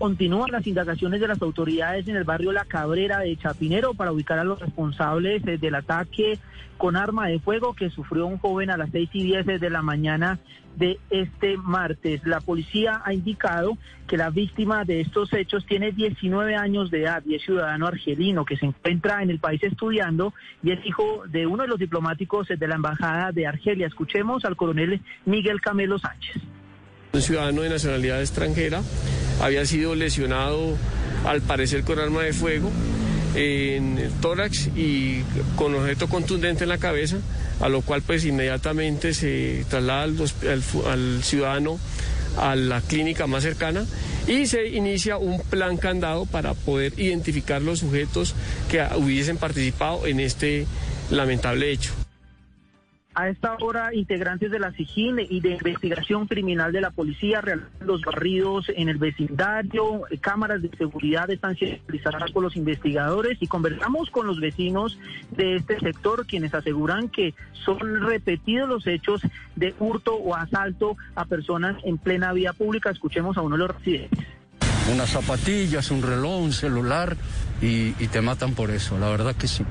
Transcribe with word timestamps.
continúan 0.00 0.50
las 0.50 0.66
indagaciones 0.66 1.20
de 1.20 1.28
las 1.28 1.42
autoridades 1.42 2.08
en 2.08 2.16
el 2.16 2.24
barrio 2.24 2.52
La 2.52 2.64
Cabrera 2.64 3.18
de 3.18 3.36
Chapinero 3.36 3.92
para 3.92 4.12
ubicar 4.12 4.38
a 4.38 4.44
los 4.44 4.58
responsables 4.58 5.46
eh, 5.46 5.58
del 5.58 5.74
ataque 5.74 6.38
con 6.78 6.96
arma 6.96 7.26
de 7.26 7.38
fuego 7.38 7.74
que 7.74 7.90
sufrió 7.90 8.24
un 8.24 8.38
joven 8.38 8.70
a 8.70 8.78
las 8.78 8.88
seis 8.90 9.10
y 9.12 9.24
diez 9.24 9.44
de 9.44 9.68
la 9.68 9.82
mañana 9.82 10.38
de 10.76 10.98
este 11.10 11.58
martes. 11.58 12.22
La 12.24 12.40
policía 12.40 13.02
ha 13.04 13.12
indicado 13.12 13.76
que 14.06 14.16
la 14.16 14.30
víctima 14.30 14.86
de 14.86 15.02
estos 15.02 15.34
hechos 15.34 15.66
tiene 15.66 15.92
19 15.92 16.56
años 16.56 16.90
de 16.90 17.02
edad 17.02 17.22
y 17.26 17.34
es 17.34 17.42
ciudadano 17.42 17.86
argelino 17.86 18.46
que 18.46 18.56
se 18.56 18.64
encuentra 18.64 19.22
en 19.22 19.28
el 19.28 19.38
país 19.38 19.62
estudiando 19.62 20.32
y 20.62 20.70
es 20.70 20.78
hijo 20.86 21.24
de 21.28 21.46
uno 21.46 21.64
de 21.64 21.68
los 21.68 21.78
diplomáticos 21.78 22.48
de 22.48 22.66
la 22.66 22.76
Embajada 22.76 23.32
de 23.32 23.46
Argelia. 23.46 23.86
Escuchemos 23.86 24.46
al 24.46 24.56
coronel 24.56 25.02
Miguel 25.26 25.60
Camelo 25.60 25.98
Sánchez. 25.98 26.36
Un 27.12 27.20
ciudadano 27.20 27.60
de 27.60 27.68
nacionalidad 27.68 28.22
extranjera 28.22 28.80
había 29.40 29.64
sido 29.66 29.94
lesionado 29.94 30.76
al 31.24 31.42
parecer 31.42 31.84
con 31.84 31.98
arma 31.98 32.22
de 32.22 32.32
fuego 32.32 32.70
en 33.34 33.98
el 33.98 34.10
tórax 34.20 34.68
y 34.76 35.22
con 35.56 35.74
objeto 35.74 36.08
contundente 36.08 36.64
en 36.64 36.68
la 36.68 36.78
cabeza, 36.78 37.18
a 37.60 37.68
lo 37.68 37.82
cual 37.82 38.02
pues 38.02 38.24
inmediatamente 38.24 39.14
se 39.14 39.64
traslada 39.68 40.02
al, 40.02 41.22
ciudadano 41.22 41.78
a 42.36 42.56
la 42.56 42.80
clínica 42.80 43.26
más 43.26 43.42
cercana 43.42 43.84
y 44.26 44.46
se 44.46 44.68
inicia 44.68 45.16
un 45.16 45.40
plan 45.40 45.76
candado 45.76 46.26
para 46.26 46.54
poder 46.54 46.92
identificar 46.98 47.62
los 47.62 47.80
sujetos 47.80 48.34
que 48.70 48.84
hubiesen 48.96 49.36
participado 49.36 50.06
en 50.06 50.20
este 50.20 50.66
lamentable 51.10 51.70
hecho. 51.72 51.92
A 53.12 53.28
esta 53.28 53.56
hora, 53.60 53.92
integrantes 53.92 54.52
de 54.52 54.60
la 54.60 54.70
SIGIN 54.70 55.18
y 55.18 55.40
de 55.40 55.50
investigación 55.50 56.28
criminal 56.28 56.70
de 56.70 56.80
la 56.80 56.92
policía 56.92 57.40
realizan 57.40 57.68
los 57.80 58.02
barridos 58.02 58.66
en 58.68 58.88
el 58.88 58.98
vecindario, 58.98 60.02
cámaras 60.20 60.62
de 60.62 60.70
seguridad 60.78 61.28
están 61.28 61.56
siendo 61.56 61.82
utilizadas 61.82 62.30
por 62.30 62.44
los 62.44 62.56
investigadores 62.56 63.38
y 63.40 63.48
conversamos 63.48 64.10
con 64.10 64.28
los 64.28 64.38
vecinos 64.38 64.96
de 65.32 65.56
este 65.56 65.80
sector 65.80 66.24
quienes 66.24 66.54
aseguran 66.54 67.08
que 67.08 67.34
son 67.52 67.78
repetidos 68.06 68.68
los 68.68 68.86
hechos 68.86 69.22
de 69.56 69.74
hurto 69.80 70.14
o 70.14 70.36
asalto 70.36 70.96
a 71.16 71.24
personas 71.24 71.76
en 71.84 71.98
plena 71.98 72.32
vía 72.32 72.52
pública. 72.52 72.90
Escuchemos 72.90 73.36
a 73.36 73.42
uno 73.42 73.56
de 73.56 73.58
los 73.58 73.76
residentes 73.76 74.39
unas 74.92 75.10
zapatillas, 75.10 75.90
un 75.90 76.02
reloj, 76.02 76.40
un 76.40 76.52
celular 76.52 77.16
y, 77.60 77.92
te 78.08 78.22
matan 78.22 78.54
por 78.54 78.70
eso, 78.70 78.98
la 78.98 79.08
verdad 79.08 79.34
que 79.34 79.46
sí. 79.46 79.64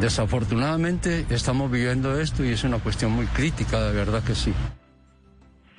Desafortunadamente 0.00 1.26
estamos 1.30 1.70
viviendo 1.70 2.18
esto 2.18 2.44
y 2.44 2.48
es 2.48 2.64
una 2.64 2.78
cuestión 2.78 3.12
muy 3.12 3.26
crítica, 3.26 3.82
de 3.82 3.92
verdad 3.92 4.22
que 4.22 4.34
sí. 4.34 4.52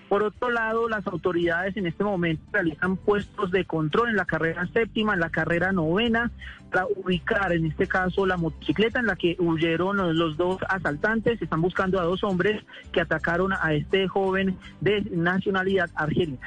Por 0.08 0.22
otro 0.22 0.52
lado, 0.52 0.88
las 0.88 1.06
autoridades 1.08 1.75
en 1.78 1.88
este 1.88 2.03
momento 2.03 2.44
realizan 2.52 2.95
puestos 2.95 3.50
de 3.52 3.66
control 3.66 4.09
en 4.09 4.16
la 4.16 4.25
carrera 4.25 4.67
séptima, 4.72 5.16
en 5.16 5.19
la 5.19 5.31
carrera 5.31 5.72
novena, 5.72 6.31
para 6.72 6.86
ubicar 6.86 7.52
en 7.52 7.66
este 7.66 7.88
caso 7.88 8.25
la 8.25 8.38
motocicleta 8.38 9.00
en 9.00 9.08
la 9.08 9.16
que 9.16 9.36
huyeron 9.39 10.17
los 10.17 10.38
dos 10.38 10.59
asaltantes. 10.69 11.41
Están 11.41 11.61
buscando 11.61 12.00
a 12.00 12.03
dos 12.03 12.23
hombres 12.23 12.63
que 12.91 13.02
atacaron 13.02 13.52
a 13.53 13.73
este 13.73 14.08
joven 14.08 14.58
de 14.80 15.02
nacionalidad 15.11 15.89
argelina. 15.95 16.38